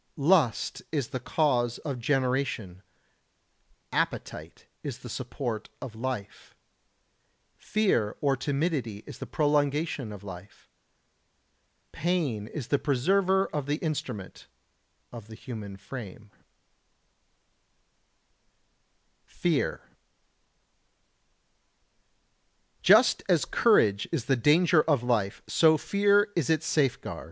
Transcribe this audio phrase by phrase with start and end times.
[0.17, 0.27] 84.
[0.29, 2.81] Lust is the cause of generation.
[3.91, 6.55] Appetite is the support of life.
[7.55, 10.71] Fear or timidity is the prolongation of life.
[11.91, 14.47] Pain is the preserver of the instrument
[15.11, 16.31] (of the human frame).
[19.27, 19.91] [Sidenote: Fear] 85.
[22.81, 27.19] Just as courage is the danger of life, so is fear its safeguard.